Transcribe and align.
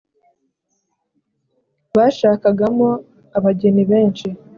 bashakagamo 1.95 2.87
abageni 3.37 3.81
benshi 3.91 4.27